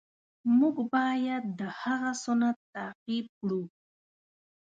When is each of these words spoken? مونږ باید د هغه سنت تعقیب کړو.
مونږ 0.57 0.75
باید 0.93 1.43
د 1.59 1.61
هغه 1.81 2.11
سنت 2.23 2.57
تعقیب 2.75 3.25
کړو. 3.39 3.61